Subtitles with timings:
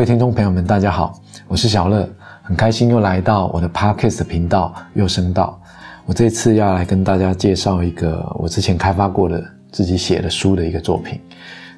[0.00, 2.08] 各位听众朋友们，大家好，我是小乐，
[2.40, 5.60] 很开心又来到我的 Podcast 频道又声道。
[6.06, 11.20] 我这次要来跟大家介绍一个我之前开发过的自己写的书的一个作品，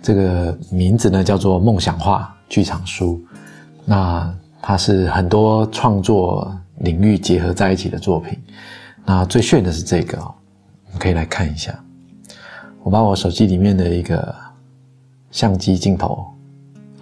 [0.01, 3.21] 这个名字呢叫做《梦想化剧场书》。
[3.85, 4.33] 那
[4.63, 8.41] 它是很多创作领域结合在一起的作品。
[9.05, 10.33] 那最炫的是这个哦，
[10.93, 11.77] 你可以来看一下。
[12.85, 14.33] 我把我手机里面的一个
[15.33, 16.25] 相机镜头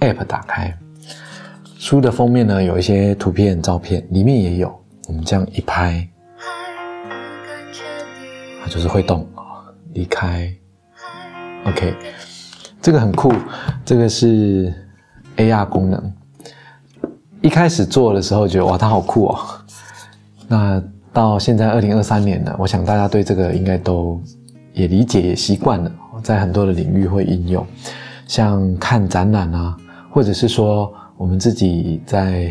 [0.00, 0.74] App 打开。
[1.80, 4.70] 书的封面呢，有一些图片、照片，里面也有。
[5.08, 6.06] 我们这样一拍，
[8.62, 9.64] 它就是会动啊。
[9.94, 10.54] 离开
[11.64, 11.94] ，OK，
[12.82, 13.32] 这个很酷，
[13.82, 14.70] 这个是
[15.38, 16.12] AR 功能。
[17.40, 19.38] 一开始做的时候觉得哇，它好酷哦。
[20.48, 20.82] 那
[21.14, 24.20] 到现在二零二三年了，我想大家对这个应该都
[24.74, 25.90] 也理解、也习惯了，
[26.22, 27.66] 在很多的领域会应用，
[28.26, 29.74] 像看展览啊，
[30.12, 30.92] 或者是说。
[31.20, 32.50] 我们自己在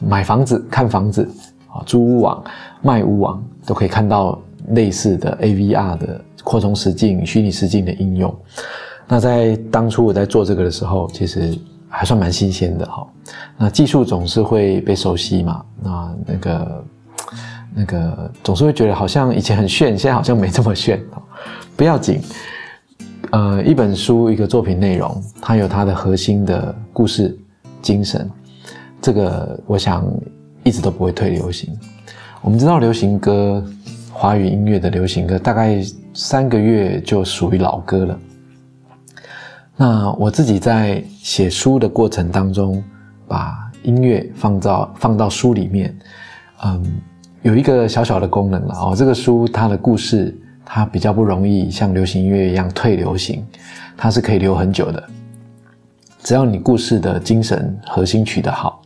[0.00, 1.28] 买房子、看房子
[1.68, 2.42] 啊，租屋网、
[2.80, 8.34] 卖屋网都可以看到类似的 AVR 的扩充实境、虚拟实境的应用。
[9.06, 11.54] 那在当初我在做这个的时候，其实
[11.86, 13.06] 还算蛮新鲜的哈。
[13.58, 16.84] 那技术总是会被熟悉嘛，那那个
[17.74, 20.98] 那个总是会觉得好像以前很炫，现在好像没这么炫。
[21.76, 22.22] 不要紧，
[23.32, 27.38] 呃，一本书一个作品内容，它有它的核心的故事。
[27.80, 28.30] 精神，
[29.00, 30.04] 这个我想
[30.64, 31.76] 一直都不会退流行。
[32.42, 33.64] 我们知道流行歌，
[34.12, 35.82] 华语音乐的流行歌，大概
[36.14, 38.18] 三个月就属于老歌了。
[39.76, 42.82] 那我自己在写书的过程当中，
[43.26, 45.96] 把音乐放到放到书里面，
[46.64, 47.00] 嗯，
[47.42, 48.94] 有一个小小的功能了哦。
[48.96, 53.46] 这个书它的故事，它比较不容易像流行音乐一样退流行，
[53.96, 55.02] 它是可以留很久的。
[56.22, 58.82] 只要你故事的精神核心取得好，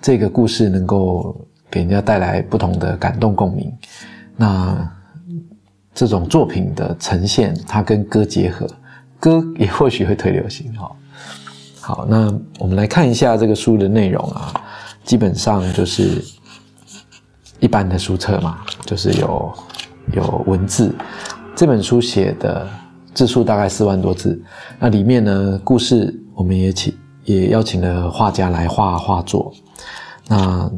[0.00, 1.34] 这个故事能够
[1.70, 3.72] 给人家带来不同的感动共鸣，
[4.36, 4.92] 那
[5.94, 8.66] 这种作品的呈现，它跟歌结合，
[9.18, 10.90] 歌也或许会推流行哈。
[11.80, 14.52] 好，那我们来看一下这个书的内容啊，
[15.04, 16.22] 基本上就是
[17.60, 19.54] 一般的书册嘛，就是有
[20.12, 20.94] 有文字，
[21.54, 22.68] 这本书写的
[23.14, 24.42] 字数大概四万多字，
[24.78, 26.18] 那里面呢故事。
[26.34, 26.94] 我们也请
[27.24, 29.52] 也邀请了画家来画画作。
[30.28, 30.70] 那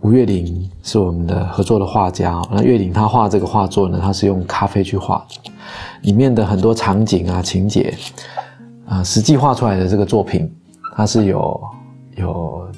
[0.00, 2.40] 吴月玲是我们的合作的画家。
[2.50, 5.50] 那月玲她画这个画作呢，她是用咖啡去画的，
[6.02, 7.94] 里面的很多场景啊、情节
[8.86, 10.50] 啊，实际画出来的这个作品，
[10.94, 11.60] 它是有
[12.16, 12.68] 有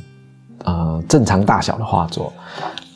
[0.65, 2.32] 呃正常大小的画作。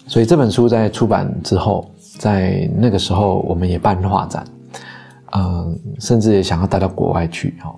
[0.06, 4.44] 所以这本书在出版之后，在那个时候我们也办画展，
[5.32, 7.74] 嗯，甚至也想要带到国外去哈。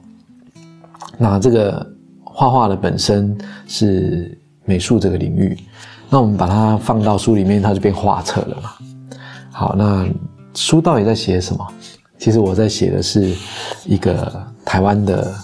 [1.17, 1.87] 那这个
[2.25, 3.37] 画画的本身
[3.67, 5.57] 是美术这个领域，
[6.11, 8.71] 那我们把它放到书里面，它就变画册了嘛。
[9.53, 10.07] 好，那
[10.55, 11.67] 书到底在写什么？
[12.19, 13.33] 其实我在写的是
[13.85, 15.35] 一个台湾的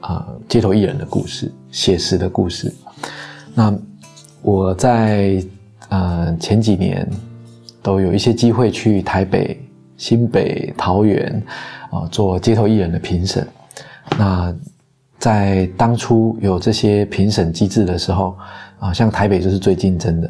[0.00, 2.72] 呃街头艺人的故事，写实的故事。
[3.54, 3.72] 那
[4.42, 5.42] 我在
[5.88, 7.08] 呃前几年
[7.82, 9.58] 都有一些机会去台北、
[9.96, 11.42] 新北、桃园
[11.90, 13.48] 啊做街头艺人的评审，
[14.18, 14.54] 那。
[15.22, 18.36] 在当初有这些评审机制的时候，
[18.80, 20.28] 啊，像台北就是最竞争的。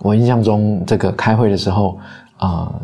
[0.00, 1.96] 我印象中，这个开会的时候，
[2.38, 2.74] 啊，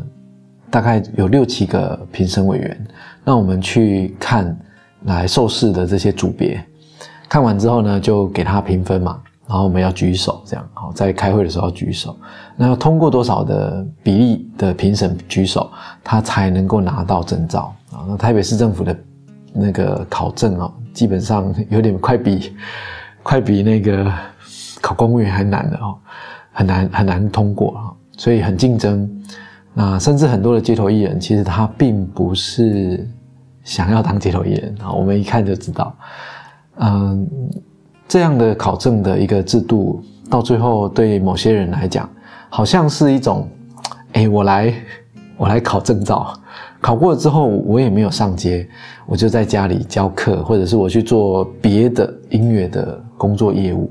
[0.70, 2.86] 大概有六七个评审委员，
[3.24, 4.56] 那我们去看
[5.06, 6.64] 来受试的这些组别，
[7.28, 12.16] 看完之后呢，就给他评分嘛，然后我们要举手，这样好，在开会的时候要举手，
[12.56, 15.68] 那要通过多少的比例的评审举手，
[16.04, 18.06] 他才能够拿到证照啊？
[18.06, 18.96] 那台北市政府的
[19.52, 20.72] 那个考证啊。
[20.92, 22.52] 基本上有点快比
[23.22, 24.12] 快比那个
[24.80, 25.96] 考公务员还难的哦，
[26.52, 27.80] 很难很难通过啊，
[28.16, 29.08] 所以很竞争。
[29.74, 33.08] 那甚至很多的街头艺人，其实他并不是
[33.64, 35.96] 想要当街头艺人啊，我们一看就知道。
[36.76, 37.28] 嗯，
[38.06, 42.08] 这样的考证的一个制度，到最后对某些人来讲，
[42.50, 43.48] 好像是一种，
[44.12, 44.74] 哎，我来
[45.36, 46.34] 我来考证照。
[46.82, 48.68] 考过了之后，我也没有上街，
[49.06, 53.90] 我就在家里教课，或者是我去做别的音乐的工作业务。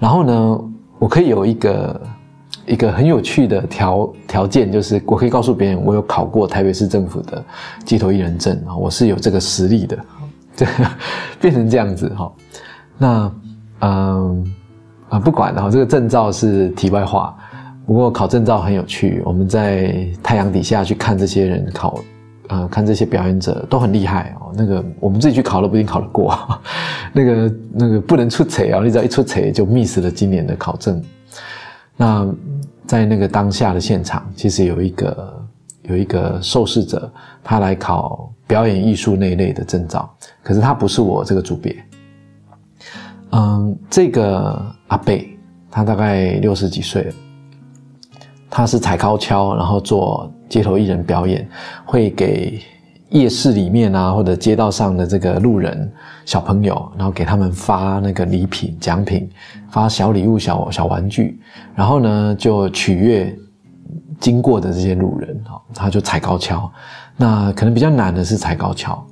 [0.00, 0.60] 然后呢，
[0.98, 2.00] 我可以有一个
[2.66, 7.42] 一个很有趣的条条件，就是我可以告诉别人，我有考过台北市政府的
[7.84, 9.96] 街头艺人证啊，我是有这个实力的。
[10.56, 10.66] 这
[11.40, 12.32] 变成这样子哈。
[12.98, 13.32] 那
[13.80, 14.54] 嗯
[15.08, 17.36] 啊，不管了，这个证照是题外话。
[17.86, 22.02] 不过考证照很有趣，我们在太阳底下去看这些人考。
[22.54, 24.52] 呃，看这些表演者都很厉害哦。
[24.54, 26.38] 那个我们自己去考都不一定考得过，
[27.12, 28.80] 那个那个不能出彩啊！
[28.84, 31.02] 你只要一出彩就 miss 了今年的考证。
[31.96, 32.32] 那
[32.86, 35.46] 在那个当下的现场，其实有一个
[35.82, 37.10] 有一个受试者，
[37.42, 40.08] 他来考表演艺术那一类的证照，
[40.40, 41.74] 可是他不是我这个组别。
[43.32, 45.36] 嗯，这个阿贝，
[45.72, 47.12] 他大概六十几岁，
[48.48, 50.32] 他是踩高跷，然后做。
[50.54, 51.44] 街头艺人表演，
[51.84, 52.62] 会给
[53.08, 55.92] 夜市里面啊，或者街道上的这个路人
[56.24, 59.28] 小朋友，然后给他们发那个礼品、奖品，
[59.68, 61.40] 发小礼物、小小玩具，
[61.74, 63.36] 然后呢，就取悦
[64.20, 66.70] 经过的这些路人，哈，他就踩高跷。
[67.16, 69.04] 那可能比较难的是踩高跷，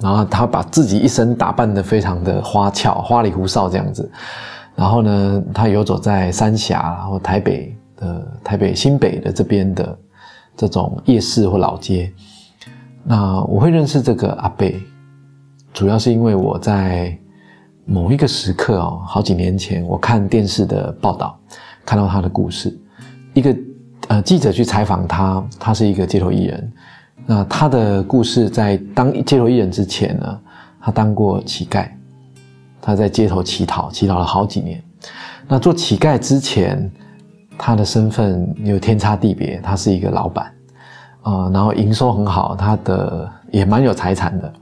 [0.00, 4.10] 然后他把自己一身打扮的非常的花俏、花里胡哨这样子，
[4.74, 9.98] 然后呢，他游走在三峡，然后台北的台北新北的这边的。
[10.56, 12.10] 这种夜市或老街，
[13.04, 14.80] 那我会认识这个阿贝，
[15.74, 17.16] 主要是因为我在
[17.84, 21.38] 某一个时刻哦，好几年前，我看电视的报道，
[21.84, 22.74] 看到他的故事。
[23.34, 23.54] 一个
[24.08, 26.72] 呃记者去采访他，他是一个街头艺人。
[27.26, 30.40] 那他的故事在当街头艺人之前呢，
[30.80, 31.86] 他当过乞丐，
[32.80, 34.82] 他在街头乞讨，乞讨了好几年。
[35.46, 36.90] 那做乞丐之前。
[37.58, 40.52] 他的身份有天差地别，他是一个老板，
[41.22, 44.52] 呃，然后营收很好，他的也蛮有财产的。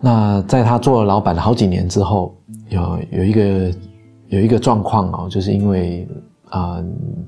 [0.00, 2.34] 那在他做了老板好几年之后，
[2.68, 3.74] 有有一个
[4.28, 6.08] 有一个状况哦，就是因为
[6.50, 6.82] 啊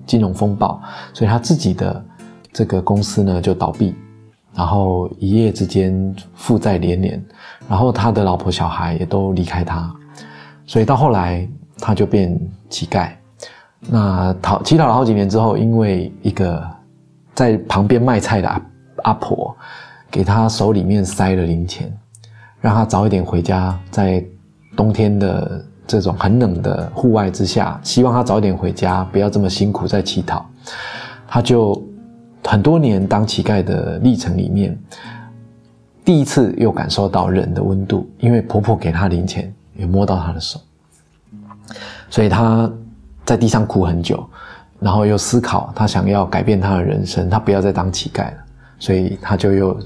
[0.06, 0.80] 金融风暴，
[1.12, 2.04] 所以他自己的
[2.52, 3.94] 这个公司呢就倒闭，
[4.54, 7.24] 然后一夜之间负债连连，
[7.68, 9.94] 然后他的老婆小孩也都离开他，
[10.66, 11.48] 所以到后来
[11.78, 13.10] 他就变乞丐。
[13.88, 16.64] 那讨乞讨了好几年之后，因为一个
[17.34, 18.62] 在旁边卖菜的阿
[19.02, 19.54] 阿婆，
[20.08, 21.92] 给他手里面塞了零钱，
[22.60, 24.24] 让他早一点回家，在
[24.76, 30.46] 冬天的这种很冷的户外之下，希望他早一点回家，不要这么辛苦在乞讨。
[31.26, 31.82] 他就
[32.44, 34.78] 很多年当乞丐的历程里面，
[36.04, 40.60] 第一次又感受到人的温度，因为婆婆给他零钱，也摸到他的手，
[42.08, 42.72] 所以他。
[43.24, 44.24] 在地上哭很久，
[44.80, 48.34] 然后又思考他想要改变他的人生，他不要再当乞丐了，
[48.78, 49.78] 所以他就又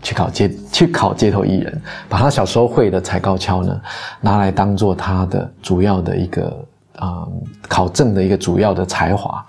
[0.00, 3.80] 去考街去考街头艺人，把他小时候会的踩高跷呢
[4.20, 6.64] 拿来当做他的主要的一个
[6.96, 7.26] 啊
[7.68, 9.44] 考证的一个主要的才华。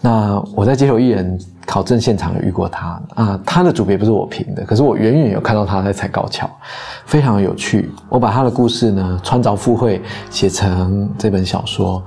[0.00, 6.48] 那我在街头艺人考证现场有遇过他啊，他的组别不是我评的，可是我远远有看到他在踩高跷，
[7.06, 7.90] 非常有趣。
[8.08, 12.02] 我把他的故事呢穿凿附会写成这本小说。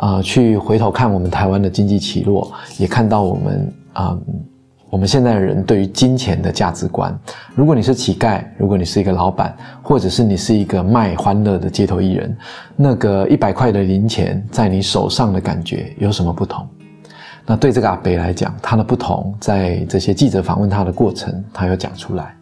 [0.00, 4.18] 啊，去回头看我们台湾的经济起落，也看到我们啊，
[4.88, 7.14] 我们现在的人对于金钱的价值观。
[7.54, 12.34] 如果你是乞丐，如果你是一个老板，或者是你是一个卖欢乐的街头艺人，
[12.76, 16.66] 那个一百块的零钱在你手上的感觉有什么不同？
[17.44, 22.34] 那对这个阿北来讲，他的不同在这些记者访问他的过程，他有讲出来。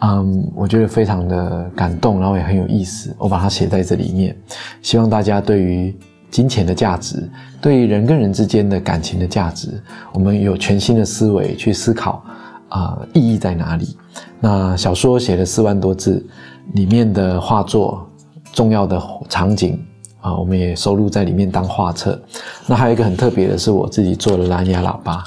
[0.00, 4.36] 嗯，我觉得非常的感动，然后也很有意思，我把它写在这里面，
[4.82, 5.96] 希望大家对于。
[6.32, 9.68] 金钱的价值，对于人跟人之间的感情的价值，
[10.14, 12.24] 我们有全新的思维去思考，
[12.70, 13.96] 啊，意义在哪里？
[14.40, 16.24] 那小说写了四万多字，
[16.72, 18.08] 里面的画作、
[18.54, 19.78] 重要的场景
[20.22, 22.18] 啊，我们也收录在里面当画册。
[22.66, 25.22] 那还有一个很特别的是，我自己做的蓝牙喇叭，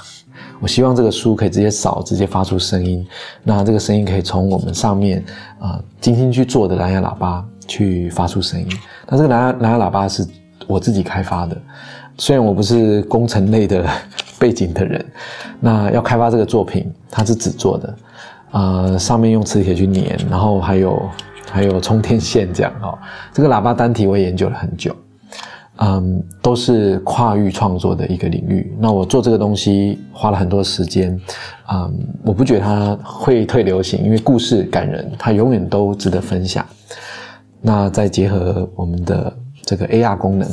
[0.59, 3.05] 我希望这个书可以直接扫，直接发出声音。
[3.43, 5.23] 那这个声音可以从我们上面
[5.59, 8.67] 啊精心去做的蓝牙喇叭去发出声音。
[9.07, 10.27] 那这个蓝牙蓝牙喇叭是。
[10.67, 11.55] 我自己开发的，
[12.17, 13.85] 虽然我不是工程类的
[14.39, 15.05] 背景的人，
[15.59, 17.95] 那要开发这个作品，它是纸做的，
[18.51, 21.09] 呃，上面用磁铁去粘，然后还有
[21.49, 22.97] 还有充电线这样哈。
[23.33, 24.93] 这个喇叭单体我也研究了很久，
[25.77, 28.75] 嗯，都是跨域创作的一个领域。
[28.77, 31.17] 那我做这个东西花了很多时间，
[31.71, 36.65] 嗯，我不觉得它会退流行，因为故事感人，它永远都值得分享。
[37.61, 39.33] 那再结合我们的。
[39.65, 40.47] 这个 AR 功能，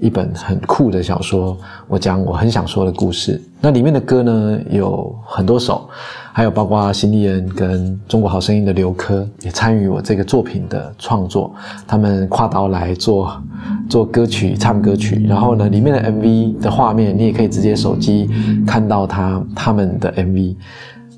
[0.00, 1.56] 一本很酷的小说，
[1.88, 3.40] 我讲我很想说的故事。
[3.58, 5.88] 那里面的歌呢有很多首，
[6.32, 11.50] 还有包括辛利恩跟中国好声音的刘珂也参与我这个作品的创作。
[11.86, 13.42] 他们跨刀来做
[13.88, 15.24] 做歌曲、唱歌曲。
[15.26, 18.28] 然后呢，里面的 MV 的画面，你也可以直接手机
[18.66, 20.54] 看到他他们的 MV。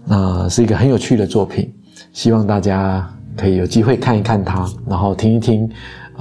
[0.05, 1.73] 那是一个很有趣的作品，
[2.13, 5.69] 希望大家可以有机会看一看它，然后听一听。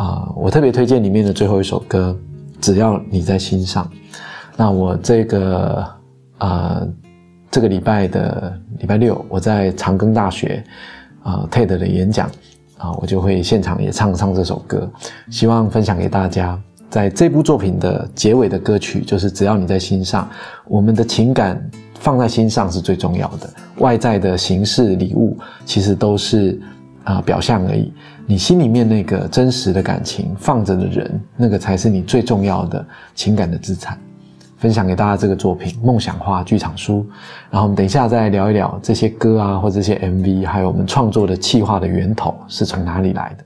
[0.02, 2.18] 啊，我特别推荐里面的最后一首歌，
[2.60, 3.88] 只要你在心上。
[4.58, 5.86] 那我这个
[6.40, 6.88] 呃
[7.52, 10.64] 这个礼拜的礼拜六，我在长庚大学
[11.22, 12.28] 啊 TED 的演讲
[12.80, 14.90] 啊，我就会现场也唱唱这首歌，
[15.30, 16.60] 希望分享给大家。
[16.90, 20.28] 在这部作品的结尾的歌曲，就是只要你在心上，
[20.68, 21.64] 我们的情感
[22.00, 23.48] 放在心上是最重要的。
[23.78, 26.60] 外在的形式礼物其实都是
[27.04, 27.92] 啊表象而已。
[28.26, 33.98] 你心里面那个真实的感情放着的人，那个才是你最重要的情感的资产。
[34.58, 37.00] 分享给大家这个作品《梦想化剧场书》，
[37.50, 43.44] 然后我们等一下再聊一聊这些歌啊，或这些 MV，还有我们创作的企划的源头是从哪里来的。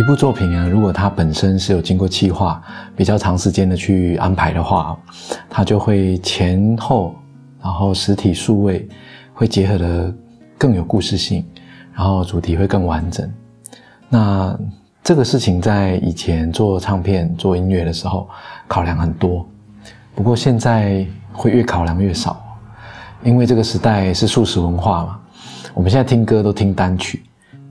[0.00, 2.58] 一部作品啊，如果它本身是有经过企划、
[2.96, 4.98] 比较长时间的去安排的话，
[5.50, 7.14] 它就会前后，
[7.62, 8.88] 然后实体数位
[9.34, 10.10] 会结合的
[10.56, 11.44] 更有故事性，
[11.92, 13.30] 然后主题会更完整。
[14.08, 14.58] 那
[15.04, 18.26] 这个事情在以前做唱片、做音乐的时候
[18.66, 19.46] 考量很多，
[20.14, 22.42] 不过现在会越考量越少，
[23.22, 25.20] 因为这个时代是速食文化嘛。
[25.74, 27.22] 我们现在听歌都听单曲，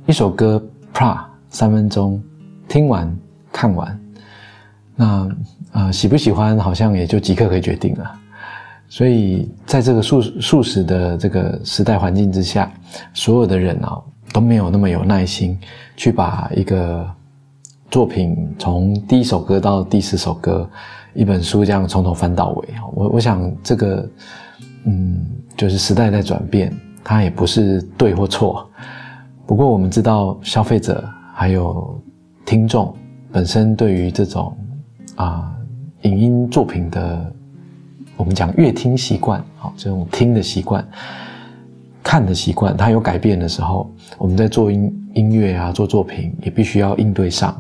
[0.05, 1.28] 一首歌 pra。
[1.50, 2.22] 三分钟，
[2.68, 3.13] 听完
[3.51, 4.00] 看完，
[4.96, 5.29] 那
[5.72, 8.12] 呃喜不喜欢好像也就即刻可以决定了。
[8.88, 12.72] 所以在这个速速食的这个时代环境之下，
[13.13, 14.00] 所有的人啊
[14.32, 15.60] 都没有那么有耐心
[15.96, 17.08] 去把一个
[17.91, 20.70] 作品从第一首歌到第四首歌，
[21.13, 24.10] 一本书这样从头翻到尾我我想这个
[24.86, 25.25] 嗯，
[25.58, 28.68] 就是时代在转变，它也不是对或错。
[29.46, 31.08] 不过我们知道消费者。
[31.39, 31.98] 还有
[32.46, 32.93] 听众
[33.31, 34.53] 本身对于这种
[35.15, 35.55] 啊
[36.01, 37.34] 影音作品的，
[38.17, 40.86] 我们讲乐听习惯，好这种听的习惯、
[42.03, 47.55] 看的习惯，它有改变的时候，我们在做音音乐啊做作品也必须要应对上。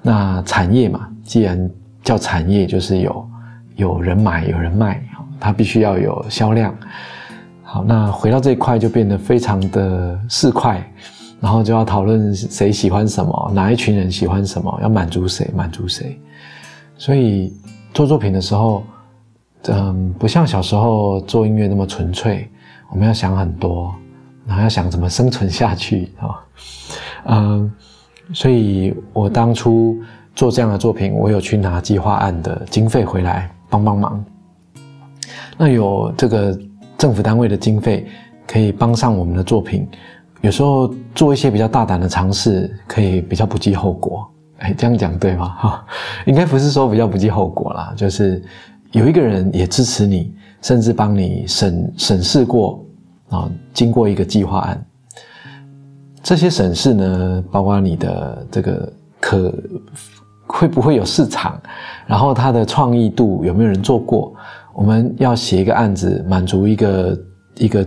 [0.00, 1.68] 那产业嘛，既然
[2.04, 3.28] 叫产业，就是有
[3.74, 5.02] 有人买有人卖，
[5.40, 6.72] 它必须要有销量。
[7.64, 10.80] 好，那回到这一块就变得非常的市侩。
[11.42, 16.16] 然后就要讨论谁喜欢什么，哪一群人喜欢什么，要满足谁，满足谁。
[16.96, 17.52] 所以
[17.92, 18.84] 做作品的时候，
[19.64, 22.48] 嗯，不像小时候做音乐那么纯粹。
[22.90, 23.92] 我们要想很多，
[24.46, 26.38] 然后要想怎么生存下去啊。
[27.24, 27.72] 嗯，
[28.32, 30.00] 所以我当初
[30.36, 34.24] 做这样的作品，我有去拿计划案的经费回来帮帮忙。
[35.58, 36.56] 那有这个
[36.96, 38.06] 政府单位的经费
[38.46, 39.88] 可以帮上我们的作品。
[40.42, 44.28] 有时候做一些比较大胆的尝试，可以比较不计后果。
[44.58, 45.48] 哎，这样讲对吗？
[45.58, 45.86] 哈，
[46.26, 48.42] 应该不是说比较不计后果啦，就是
[48.90, 52.84] 有一个人也支持你，甚至帮你审审视过
[53.28, 54.84] 啊，经过一个计划案。
[56.24, 59.54] 这些审视呢，包括你的这个可
[60.48, 61.60] 会不会有市场，
[62.04, 64.34] 然后它的创意度有没有人做过？
[64.74, 67.18] 我们要写一个案子，满足一个
[67.54, 67.86] 一个。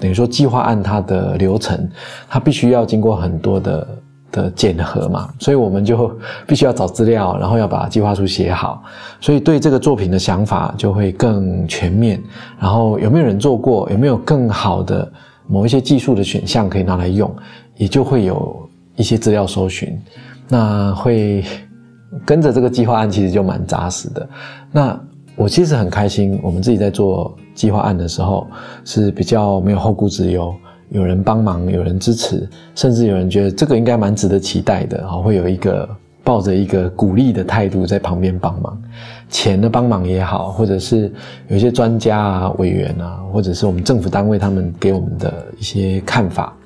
[0.00, 1.88] 等于说，计划按它的流程，
[2.28, 3.88] 它必须要经过很多的
[4.32, 6.10] 的检核嘛，所以我们就
[6.46, 8.82] 必须要找资料，然后要把计划书写好，
[9.20, 12.22] 所以对这个作品的想法就会更全面。
[12.58, 15.10] 然后有没有人做过，有没有更好的
[15.46, 17.30] 某一些技术的选项可以拿来用，
[17.76, 20.00] 也就会有一些资料搜寻，
[20.48, 21.44] 那会
[22.24, 24.28] 跟着这个计划案，其实就蛮扎实的。
[24.72, 25.00] 那
[25.36, 27.36] 我其实很开心，我们自己在做。
[27.52, 28.46] 计划案的时候
[28.86, 30.54] 是比较没有后顾之忧，
[30.88, 35.86] 有人帮忙，有人支持，甚至有人觉得这个应该蛮值得期待的啊，会有一个
[36.24, 38.80] 抱着一个鼓励的态度在旁边帮忙，
[39.28, 41.12] 钱的帮忙也好，或者是
[41.48, 46.56] 有一些专家啊、委员啊，或者是我们政府单位他们给我们的一些看法，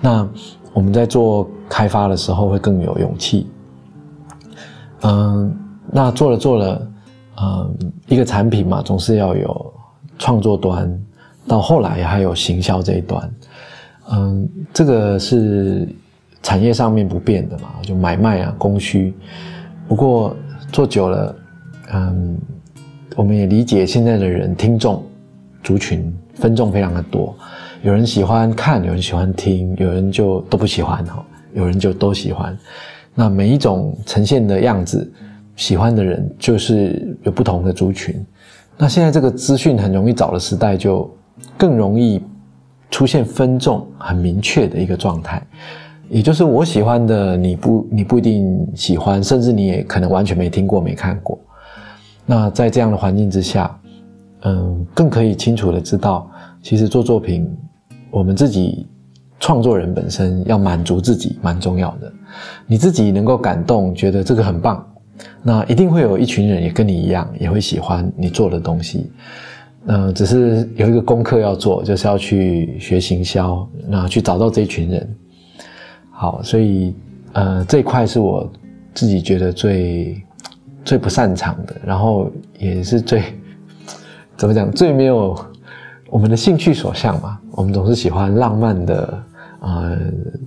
[0.00, 0.26] 那
[0.72, 3.46] 我们在做开发的时候会更有勇气。
[5.02, 5.54] 嗯，
[5.90, 6.80] 那做了做了，
[7.42, 9.74] 嗯，一个产品嘛，总是要有。
[10.22, 11.02] 创作端
[11.48, 13.34] 到后来还有行销这一端，
[14.10, 15.88] 嗯，这个是
[16.42, 19.14] 产业上面不变的嘛，就买卖啊供需。
[19.88, 20.36] 不过
[20.70, 21.36] 做久了，
[21.94, 22.38] 嗯，
[23.16, 25.02] 我们也理解现在的人听众
[25.64, 27.34] 族群分众非常的多，
[27.80, 32.54] 有人喜欢看，有人喜欢听，有人就都不喜欢哈，有人就都喜欢。
[33.14, 35.10] 那每一种呈现的样子，
[35.60, 38.14] 喜欢的人就是有不同的族群。
[38.78, 41.08] 那现在这个资讯很容易找的时代，就
[41.58, 42.18] 更容易
[42.90, 45.46] 出现分众很明确的一个状态，
[46.08, 51.38] 也就是我喜欢的你不你不一定喜欢，甚至你也可能完全没听过没看过。
[52.24, 53.78] 那在这样的环境之下，
[54.44, 56.26] 嗯，更可以清楚的知道，
[56.62, 57.46] 其实做作品，
[58.10, 58.88] 我们自己
[59.38, 62.10] 创作人本身要满足自己蛮重要的，
[62.66, 64.86] 你自己能够感动，觉得这个很棒。
[65.42, 69.10] 那一定会有一群人也跟你一样，也会喜欢你做的东西。
[69.86, 75.16] 嗯，只是有一个功课要做，就是要去学行销，那去找到这一群人。
[76.10, 76.94] 好，所以
[77.32, 78.50] 呃，这一块是我
[78.92, 80.22] 自己觉得最
[80.84, 83.22] 最不擅长的，然后也是最
[84.36, 85.34] 怎么讲最没有
[86.10, 87.38] 我们的兴趣所向嘛。
[87.52, 89.24] 我们总是喜欢浪漫的。
[89.62, 89.94] 呃，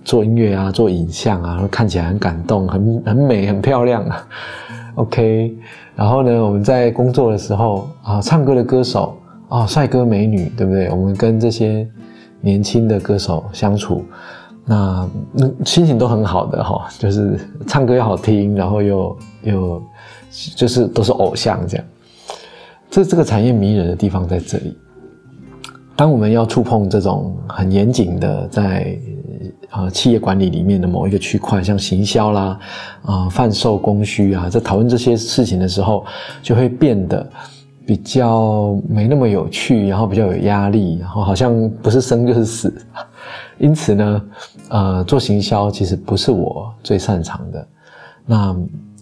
[0.03, 4.27] 做音乐啊，做影像啊，看起来很感动，很很美，很漂亮啊。
[4.95, 5.55] OK，
[5.95, 9.17] 然后呢，我们在工作的时候啊，唱歌的歌手
[9.49, 10.89] 啊，帅哥美女，对不对？
[10.89, 11.87] 我们跟这些
[12.41, 14.05] 年轻的歌手相处，
[14.65, 15.09] 那
[15.65, 19.83] 心情都很好的哈，就是唱歌又好听，然后又又
[20.55, 21.85] 就是都是偶像这样。
[22.89, 24.77] 这这个产业迷人的地方在这里。
[25.95, 28.97] 当我们要触碰这种很严谨的，在
[29.71, 32.59] 呃企业管理里面的某一个区块，像行销啦、
[33.03, 36.05] 啊贩售供需啊，在讨论这些事情的时候，
[36.41, 37.29] 就会变得
[37.85, 42.73] 比较没那么有趣，然后比较有压力，然后好像不是生就是死。
[43.59, 44.23] 因此呢，
[44.69, 47.67] 呃，做行销其实不是我最擅长的。
[48.25, 48.55] 那。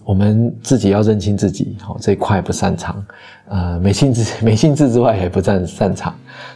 [0.04, 3.04] 我们自己要认清自己，好这一块不擅长，
[3.48, 6.12] 呃，没兴致， 没兴致之外也不擅擅长，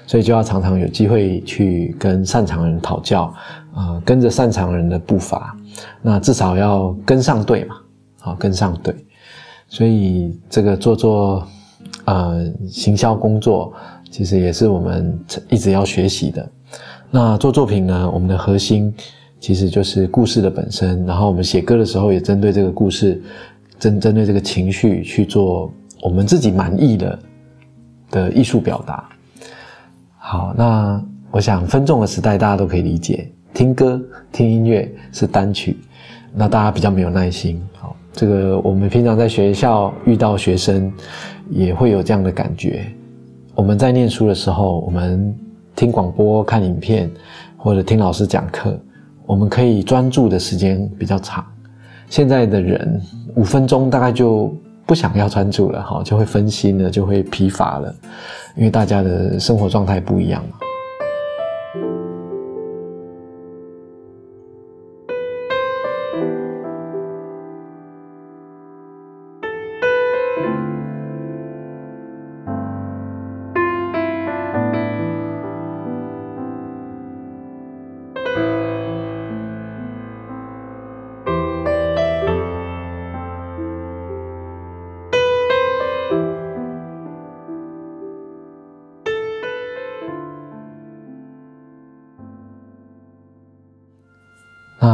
[0.06, 3.32] 所以就要常常有机会去跟擅长人讨教，
[3.74, 5.56] 呃，跟着擅长人的步伐，
[6.02, 7.76] 那至少要跟上队嘛，
[8.20, 8.94] 好跟上队，
[9.68, 11.46] 所以这个做做
[12.06, 13.72] 呃行销工作，
[14.10, 15.16] 其实也是我们
[15.48, 16.48] 一直要学习的。
[17.10, 18.92] 那做作品呢，我们的核心。
[19.38, 23.22] 其实就是故事的本身，然后我们写歌的时候也针对这个故事，
[23.78, 25.70] 针针对这个情绪去做
[26.02, 27.18] 我们自己满意的
[28.10, 29.08] 的艺术表达。
[30.16, 34.00] 好，那我想分众的时代大家都可以理解，听歌
[34.32, 35.76] 听音乐是单曲，
[36.34, 37.62] 那大家比较没有耐心。
[37.78, 40.92] 好，这个我们平常在学校遇到学生
[41.50, 42.86] 也会有这样的感觉。
[43.54, 45.32] 我们在念书的时候，我们
[45.76, 47.10] 听广播、看影片
[47.56, 48.76] 或者听老师讲课。
[49.26, 51.44] 我们可以专注的时间比较长，
[52.08, 53.00] 现在的人
[53.34, 54.54] 五分钟大概就
[54.86, 57.94] 不想要专注了，哈，就会分心了，就会疲乏了，
[58.56, 60.65] 因为大家的生活状态不一样嘛。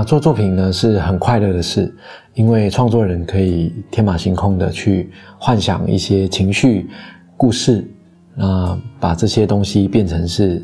[0.04, 1.94] 做作品呢是很快乐的事，
[2.34, 6.88] 因为创作人可以天马行空的去幻想一些情绪、
[7.36, 7.86] 故事，
[8.34, 10.62] 那把这些东西变成是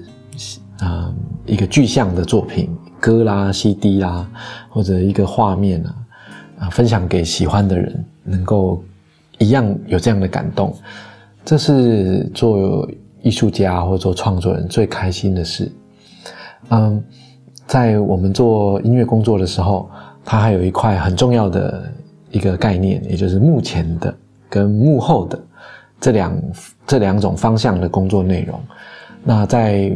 [0.80, 1.12] 啊
[1.46, 2.70] 一个具象的作品，
[3.00, 4.28] 歌啦、CD 啦，
[4.68, 5.94] 或者一个画面啊，
[6.60, 8.82] 啊分享给喜欢的人，能够
[9.38, 10.74] 一样有这样的感动，
[11.44, 12.88] 这是做
[13.22, 15.70] 艺术家或做创作人最开心的事，
[16.70, 17.02] 嗯。
[17.68, 19.90] 在我们做音乐工作的时候，
[20.24, 21.84] 它还有一块很重要的
[22.30, 24.12] 一个概念，也就是幕前的
[24.48, 25.38] 跟幕后的
[26.00, 26.42] 这两
[26.86, 28.58] 这两种方向的工作内容。
[29.22, 29.94] 那在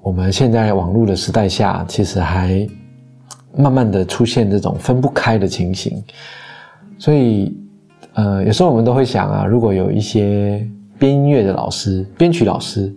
[0.00, 2.66] 我们现在网络的时代下，其实还
[3.54, 6.02] 慢慢的出现这种分不开的情形。
[6.98, 7.54] 所以，
[8.14, 10.66] 呃，有时候我们都会想啊，如果有一些
[10.98, 12.90] 编音乐的老师、编曲老师。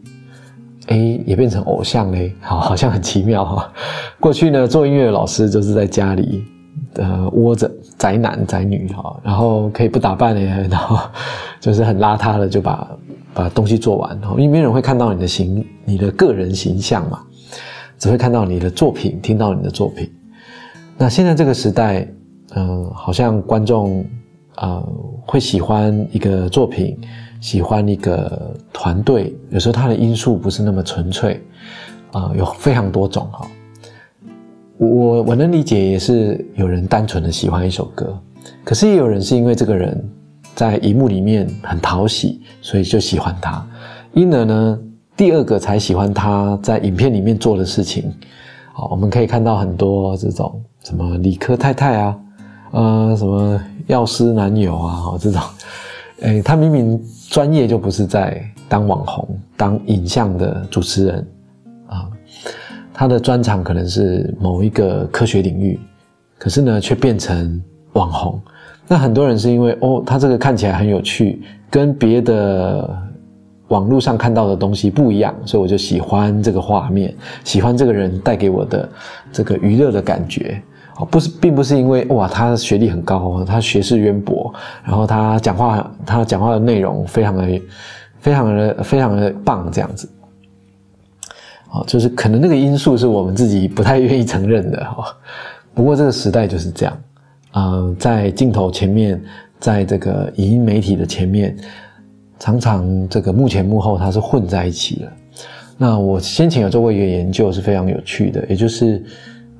[0.87, 3.71] 哎，也变成偶像嘞，好，好像很奇妙哈。
[4.19, 6.43] 过去呢，做音乐的老师就是在家里，
[6.95, 10.99] 呃，窝着宅男宅女哈，然后可以不打扮嘞，然后
[11.61, 12.87] 就是很邋遢的就把
[13.33, 17.21] 把东西做完，因为没人会看到你的形，你的个人形象嘛，
[17.97, 20.11] 只会看到你的作品，听到你的作品。
[20.97, 22.05] 那现在这个时代，
[22.55, 24.05] 嗯，好像观众
[24.55, 24.83] 啊
[25.25, 26.99] 会喜欢一个作品。
[27.43, 31.41] 喜欢一个团队，有时候它的因素不是那么纯粹，
[32.13, 33.45] 啊，有非常多种哈。
[34.77, 38.17] 我我能理解，也是有人单纯的喜欢一首歌，
[38.63, 40.09] 可是也有人是因为这个人
[40.55, 43.61] 在荧幕里面很讨喜，所以就喜欢他。
[44.13, 44.79] 因而呢，
[45.17, 48.09] 第二个才喜欢他在影片里面做的事情。
[48.71, 52.19] 好，我们可以看到很多这种什么理科太太啊，
[52.71, 55.41] 呃，什么药师男友啊，这种，
[56.23, 61.27] 哎，他明明专业就不是在当网红、当影像的主持人
[61.87, 62.07] 啊，
[62.93, 65.77] 他的专长可能是某一个科学领域，
[66.37, 68.41] 可是呢，却变成网红。
[68.87, 72.97] 那很多人是因为哦，他这个看起来很有趣，跟别的
[73.67, 78.89] 网络上看到的东西不一样，所以我就喜欢这个画面，喜欢这个人带给我的
[79.29, 80.61] 这个娱乐的感觉。
[80.97, 84.53] 哦，不是，并不是因为哇，他学历很高，他学识渊博，
[84.83, 87.61] 然后他讲话，他讲话的内容非常的、
[88.19, 90.07] 非常的、非常的棒，这样子。
[91.71, 95.03] 哦，就是可能那个因素是我们自己不太愿意承认的哦。
[95.73, 96.95] 不过这个时代就是这样。
[97.53, 99.19] 呃，在镜头前面，
[99.59, 101.57] 在这个影音媒体的前面，
[102.37, 105.11] 常常这个幕前幕后它是混在一起的。
[105.75, 109.03] 那我先前有做过一个研究，是非常有趣的，也就是，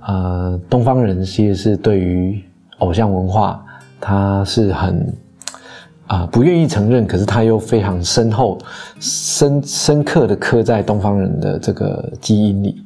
[0.08, 2.42] 呃，东方人其实是对于
[2.80, 3.64] 偶像文化，
[4.00, 5.14] 他是很
[6.08, 8.58] 啊不愿意承认，可是他又非常深厚、
[9.00, 12.84] 深深刻的刻在东方人的这个基因里。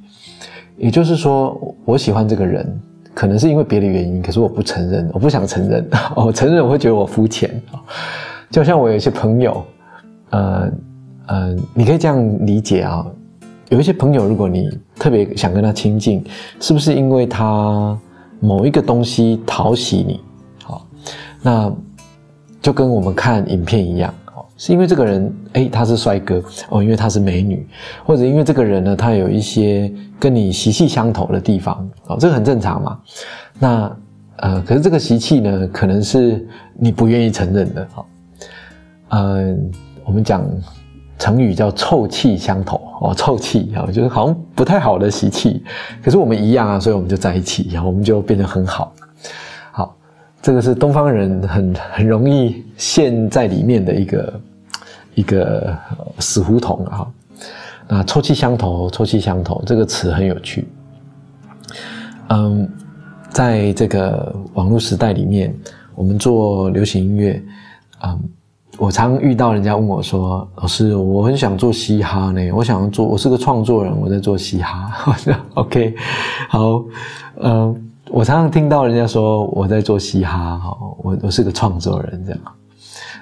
[0.77, 2.79] 也就是说，我喜欢这个人。
[3.15, 5.83] 可能是因为别的原因，可是我不承认，我不想承认。
[6.15, 7.49] 我承认我会觉得我肤浅
[8.51, 9.65] 就像我有一些朋友，
[10.29, 10.71] 呃
[11.25, 13.03] 呃，你可以这样理解啊。
[13.69, 16.23] 有一些朋友，如果你特别想跟他亲近，
[16.59, 17.97] 是不是因为他
[18.39, 20.19] 某一个东西讨喜你？
[20.63, 20.87] 好，
[21.41, 21.71] 那
[22.61, 24.13] 就跟我们看影片一样。
[24.59, 27.67] 是因为这个人，哎，他是帅哥哦，因为他是美女，
[28.03, 32.99] 或者因为这个人呢，他有一些跟你习气相投的地方哦，这个很正常嘛。
[33.59, 33.97] 那
[34.37, 38.05] 呃，可是这个习气呢，可能是你不愿意承认的哈。
[39.09, 39.71] 嗯，
[40.03, 40.43] 我们讲
[41.17, 45.63] 成语叫臭气相投哦，臭气啊，就是好像不太好的习气，
[46.03, 48.93] 可是我们一样啊，所以我们就在一起，然后我们就变得很好。
[49.71, 49.95] 好，
[50.41, 54.41] 这个是东方人很很容易陷在里面的一个。
[55.17, 55.75] 一个
[56.19, 57.07] 死胡同啊！
[57.87, 60.67] 那臭气相投，臭气相投这个词很有趣。
[62.29, 62.69] 嗯，
[63.31, 65.51] 在这个网络时代里面，
[65.95, 67.41] 我们做流行音乐，
[68.03, 68.21] 嗯，
[68.77, 74.91] 我常遇到人家问我说：“老师，我很想做嘻哈呢，我想要做，我是个创作人，我在做嘻哈。
[75.55, 75.95] ”OK，
[76.47, 76.83] 好，
[77.41, 80.61] 嗯，我常常听到人家说我在做嘻哈，
[81.01, 82.39] 我我是个创作人这样。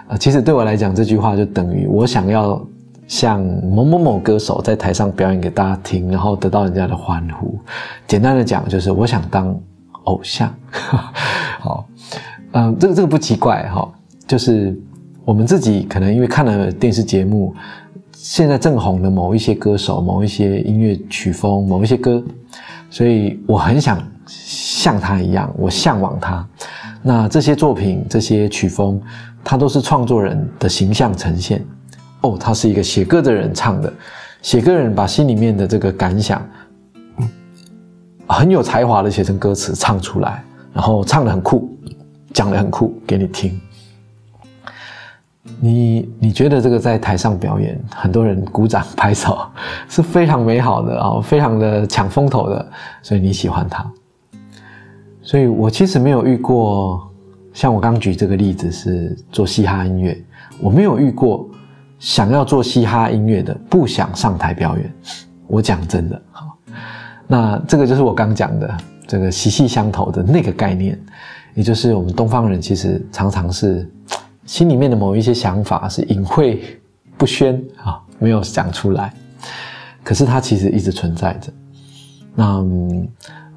[0.08, 2.62] 啊，其实对我来讲，这句话就等于我想要
[3.08, 7.58] 像某某某歌手在台上表演给大家听，然后得到人家的欢呼。
[8.08, 9.58] 简单的讲，就是我想当
[10.04, 10.54] 偶像。
[11.62, 11.86] 好，
[12.52, 13.90] 嗯，这个这个不奇怪哈，
[14.28, 14.78] 就是
[15.26, 17.54] 我们自己可能因为看了电视节目，
[18.14, 22.24] 现在正红的某一些歌手、某一些音乐曲风、某一些歌，
[22.90, 26.48] 所以我很想像他一样，我向往他。
[27.02, 29.02] 那这些作品、这些曲风。
[29.48, 31.64] 他都是创作人的形象呈现，
[32.22, 33.94] 哦，他是一个写歌的人唱的，
[34.42, 36.44] 写歌人把心里面的这个感想，
[38.26, 41.70] 很有才华的写成歌词唱出来，然后唱的很酷，
[42.34, 43.62] 讲的很酷给你听。
[45.60, 49.38] 你你觉得这个在台上表演，很多人鼓掌拍手，
[49.88, 52.66] 是非常美好的啊，非常的抢风头的，
[53.02, 53.86] 所以你喜欢他。
[55.22, 57.12] 所以我其实没有遇过。
[57.54, 60.22] 像我刚举这个例子是做嘻哈音乐，
[60.60, 61.50] 我没有遇过
[62.00, 64.94] 想要做嘻哈音乐的不想上台表演。
[65.48, 66.58] 我讲真的，好，
[67.28, 68.78] 那这个就是我刚讲的
[69.08, 71.00] 这个息息相投的那个概念，
[71.54, 73.90] 也就是我们东方人其实常常是
[74.46, 76.62] 心里面的某一些想法是隐晦
[77.18, 79.14] 不宣啊，没有讲出来，
[80.04, 81.52] 可是它其实一直存在着。
[82.34, 82.66] 那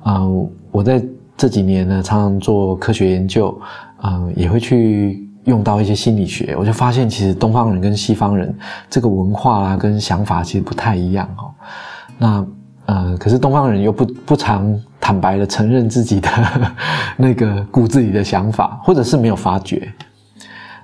[0.02, 0.22] 啊，
[0.70, 1.02] 我在
[1.36, 3.58] 这几年呢，常常做科学研究。
[4.00, 8.56] 嗯，也会去用到一些心理学，我就发现其实东方人跟西方人
[8.88, 11.50] 这个文化啊跟想法其实不太一样哦。
[12.16, 12.46] 那
[12.86, 16.30] 呃，可是东方人又不不常坦白的承认自己的
[17.18, 19.92] 那个骨子里的想法，或者是没有发觉。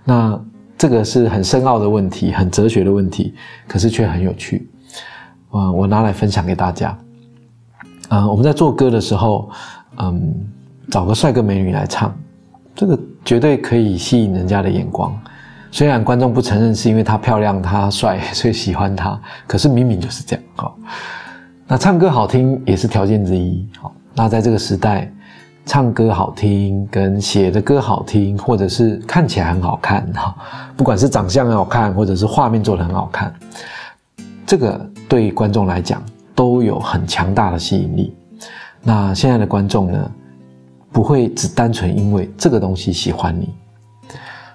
[0.04, 0.38] 那
[0.76, 3.34] 这个是很深奥的问题，很哲学的问题，
[3.66, 4.68] 可是却很有趣。
[5.52, 6.96] 嗯，我拿来分享给大家。
[8.10, 9.50] 嗯，我们在做歌的时候，
[9.98, 10.34] 嗯，
[10.90, 12.14] 找个帅哥美女来唱。
[12.74, 15.16] 这个绝对可以吸引人家的眼光，
[15.70, 20.44] 虽然观众不承认是因为他漂亮、他帅， 所以喜欢他，可是明明就是这样。
[20.56, 20.76] 好，
[21.68, 23.64] 那唱歌好听也是条件之一。
[23.78, 25.10] 好，那在这个时代，
[25.66, 30.36] 唱歌好听，跟写的歌好听，或者是看起来很好看哈，
[30.76, 33.34] 不管是长相很好看，或者是画面做的很好看，
[34.46, 36.02] 这个对观众来讲
[36.34, 38.14] 都有很强大的吸引力。
[38.82, 40.10] 那现在的观众呢，
[40.92, 43.48] 不会只单纯因为这个东西喜欢你，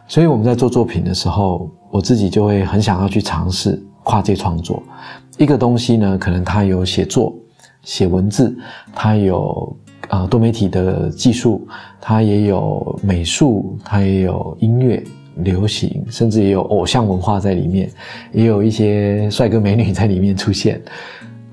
[0.07, 4.81] 所以我们在做作品的时候，我自己就会很想要去尝试跨界创作。
[5.39, 7.33] 一个东西呢，可能它有写作、
[7.81, 8.55] 写文字，
[8.93, 9.75] 它有。
[10.09, 11.67] 啊，多媒体的技术，
[12.01, 15.03] 它也有美术，它也有音乐、
[15.37, 17.89] 流行，甚至也有偶像文化在里面，
[18.33, 20.81] 也有一些帅哥美女在里面出现。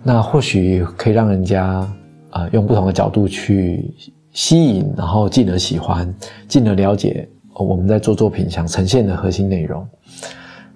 [0.02, 1.86] 那或许可以让人家
[2.30, 3.92] 啊，用不同的角度去
[4.32, 6.12] 吸引，然后进而喜欢，
[6.48, 9.86] 进而了解我们在做作品想呈现的核心内容。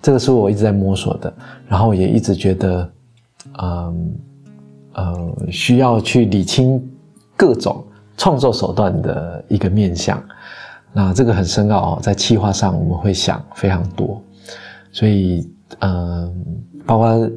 [0.03, 1.33] 这个是我一直在摸索的，
[1.66, 2.93] 然后也一直觉得，
[3.62, 4.14] 嗯
[4.93, 6.79] 呃，需要去理清。
[7.40, 7.83] 各种
[8.18, 10.22] 创作手段的一个面向，
[10.92, 14.22] 那这个很深奥哦，在企划上我们会想非常多，
[14.92, 16.31] 所以嗯，
[16.85, 17.31] 包括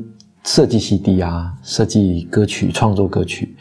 [0.43, 3.55] 设计 CD 啊，设计歌曲、创作歌曲，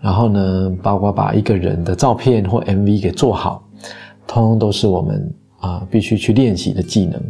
[0.00, 3.68] 然后呢，包括把一个人的照片或 MV 给做好，
[4.24, 7.20] 通通都是我们啊必须去练习的技能，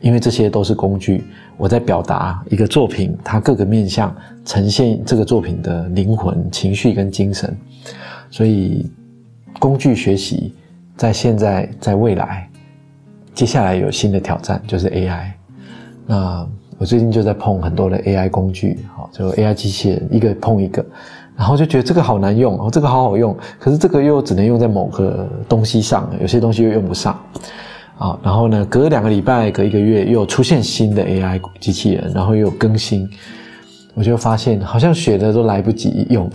[0.00, 1.24] 因为这些都是工具。
[1.58, 7.54] 我在表达一个作品，它各个面向呈现这个作品的灵魂、情绪跟精神。
[8.34, 8.90] 所以，
[9.60, 10.52] 工具学习
[10.96, 12.50] 在现在、在未来，
[13.32, 15.30] 接下来有新的挑战，就是 AI。
[16.04, 16.44] 那
[16.76, 20.84] 我最近就在碰很多的 AI 工具，好，就 AI 机器人，一个碰一个，
[21.36, 27.16] 然后就觉得这个好难用，哦，这个好好用，可是这个又只能用在某个东西上，有些东西又用不上，
[27.98, 33.08] 啊，然后呢，隔两个礼拜、隔一个月又出现新的 AI 机器人，然后又有更新，
[33.94, 36.28] 我就发现好像学的都来不及用。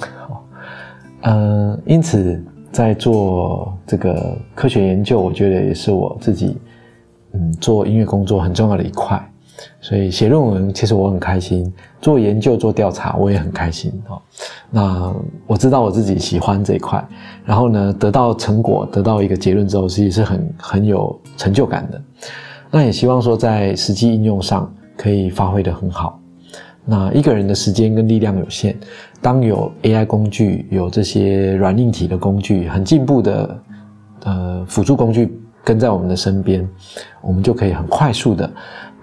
[1.21, 6.57] 嗯，因此在做这个科学研究，我觉得也是我自己
[7.33, 9.21] 嗯做音乐工作很重要的一块。
[9.81, 11.69] 所以写论文其实我很开心，
[12.01, 14.21] 做研究做调查我也很开心哦。
[14.71, 15.13] 那
[15.45, 17.05] 我知道我自己喜欢这一块，
[17.43, 22.01] 然后呢得到成果，得到一个结论之后，其实是很很有成就感的。
[22.71, 26.17] 那也希望说在实际应用上可以发挥的很好。
[26.85, 28.75] 那一个人的时间跟力量有限，
[29.21, 33.59] 当有 AI 工具、有这些软硬体的工具很进步的
[34.23, 36.67] 呃辅助工具跟在我们的身边，
[37.21, 38.49] 我们就可以很快速的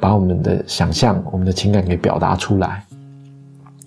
[0.00, 2.83] 把我们的想象、我们的情感给表达出来。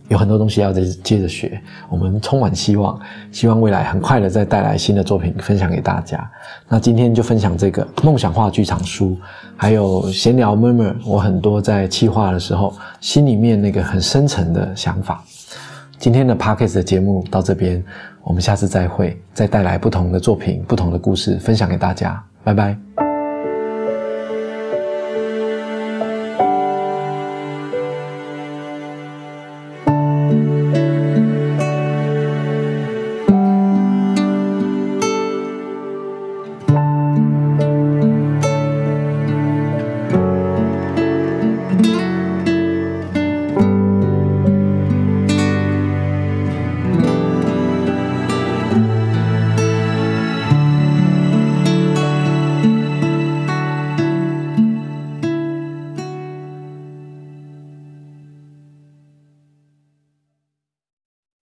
[0.07, 2.99] 有很多东西要再接着学，我们充满希望，
[3.31, 6.27] 希望未来很快的再带来新的作品分享给大家。
[6.67, 9.15] 那今天就分享这个梦想化剧场书，
[9.55, 15.23] 还有闲聊 murmur，我很多在企划的时候心里面那个很深沉的想法。
[15.99, 17.83] 今天的 podcast 的节目到这边，
[18.23, 22.23] 我们下次再会，再带来不同的作品、不同的故事分享给大家。
[22.41, 23.08] 拜拜。